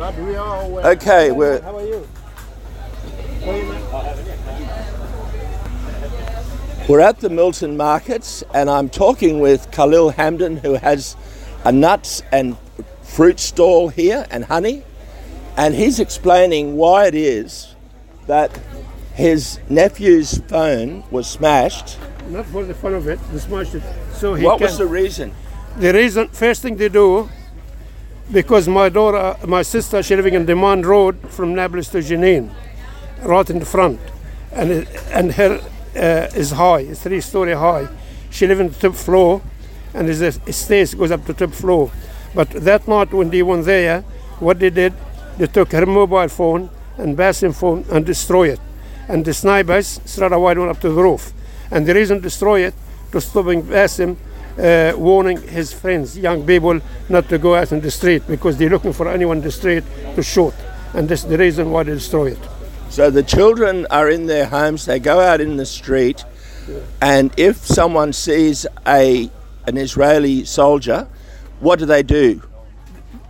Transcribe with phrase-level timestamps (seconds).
[0.00, 0.86] But we are aware.
[0.92, 2.08] Okay, we're How are you?
[3.44, 3.82] How are you, man?
[6.88, 11.16] We're at the Milton markets and I'm talking with Khalil Hamdan who has
[11.66, 12.56] a nuts and
[13.02, 14.84] fruit stall here and honey
[15.58, 17.74] and he's explaining why it is
[18.26, 18.58] that
[19.12, 21.98] his nephew's phone was smashed.
[22.30, 23.18] Not for the fun of it.
[23.32, 23.82] They smashed it.
[24.14, 24.68] So he What can.
[24.68, 25.34] was the reason?
[25.76, 27.28] The reason, first thing they do,
[28.32, 32.50] because my daughter, my sister, she living in Demand Road from Nablus to Jenin,
[33.22, 34.00] right in the front,
[34.52, 35.60] and and her
[35.96, 37.88] uh, is high, it's three story high.
[38.30, 39.42] She live in the top floor,
[39.94, 41.90] and there's a stairs goes up to top floor.
[42.34, 44.02] But that night when they went there,
[44.38, 44.94] what they did,
[45.36, 48.60] they took her mobile phone and bathroom phone and destroy it.
[49.08, 51.32] And the snipers straight away went up to the roof.
[51.70, 52.74] And the reason destroy it
[53.10, 54.16] to stopping Basim
[54.60, 58.70] uh, warning his friends, young people, not to go out in the street because they're
[58.70, 60.54] looking for anyone in the street to shoot.
[60.94, 62.48] And that's the reason why they destroy it.
[62.90, 66.24] So the children are in their homes, they go out in the street
[67.00, 69.30] and if someone sees a
[69.66, 71.06] an Israeli soldier,
[71.60, 72.42] what do they do?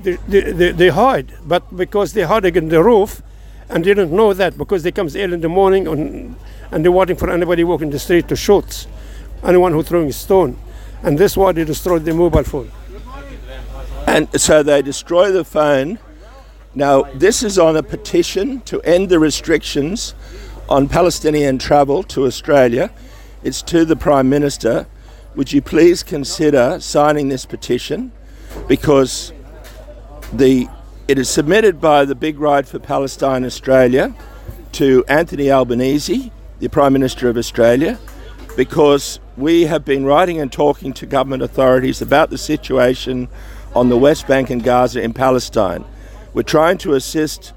[0.00, 3.22] They, they, they, hide, but because they hide in the roof
[3.68, 6.36] and they don't know that because they comes early in the morning on,
[6.70, 8.86] and they're waiting for anybody walking the street to shoot
[9.42, 10.58] anyone who throwing a stone.
[11.06, 12.70] And that's why they destroyed the mobile phone.
[14.08, 16.00] And so they destroy the phone.
[16.74, 20.16] Now, this is on a petition to end the restrictions
[20.68, 22.90] on Palestinian travel to Australia.
[23.44, 24.88] It's to the Prime Minister.
[25.36, 28.10] Would you please consider signing this petition?
[28.66, 29.32] Because
[30.32, 30.68] the
[31.06, 34.12] it is submitted by the Big Ride for Palestine Australia
[34.72, 37.96] to Anthony Albanese, the Prime Minister of Australia,
[38.56, 43.28] because we have been writing and talking to government authorities about the situation
[43.74, 45.84] on the West Bank and Gaza in Palestine.
[46.32, 47.52] We're trying to assist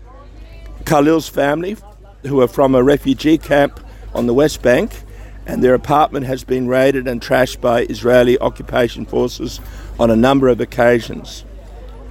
[0.84, 1.78] Khalil's family,
[2.24, 3.80] who are from a refugee camp
[4.14, 5.04] on the West Bank,
[5.46, 9.62] and their apartment has been raided and trashed by Israeli occupation forces
[9.98, 11.46] on a number of occasions.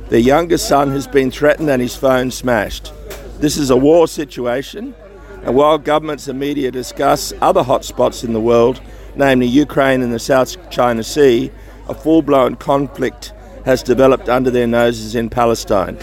[0.08, 2.92] Their youngest son has been threatened and his phone smashed.
[3.38, 4.94] This is a war situation,
[5.42, 8.80] and while governments and media discuss other hotspots in the world,
[9.18, 11.50] namely Ukraine and the South China Sea,
[11.88, 13.32] a full blown conflict
[13.64, 15.98] has developed under their noses in Palestine.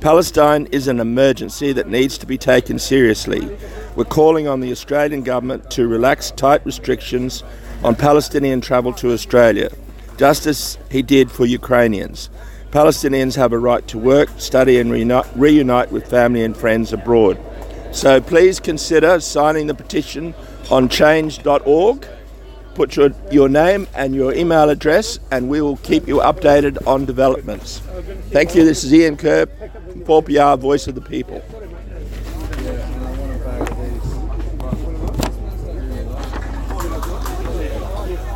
[0.00, 3.48] Palestine is an emergency that needs to be taken seriously.
[3.96, 7.42] We're calling on the Australian government to relax tight restrictions
[7.82, 9.70] on Palestinian travel to Australia,
[10.16, 12.30] just as he did for Ukrainians.
[12.70, 17.38] Palestinians have a right to work, study, and reunite, reunite with family and friends abroad.
[17.92, 20.34] So please consider signing the petition
[20.70, 22.06] on change.org.
[22.78, 27.06] Put your, your name and your email address, and we will keep you updated on
[27.06, 27.80] developments.
[28.30, 28.64] Thank you.
[28.64, 31.42] This is Ian Kerr, 4PR Voice of the People.